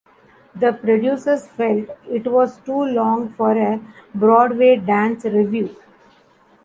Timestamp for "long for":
2.85-3.51